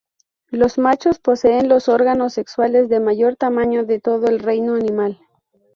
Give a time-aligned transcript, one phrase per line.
[0.49, 5.19] Los machos poseen los órganos sexuales de mayor tamaño de todo el reino animal.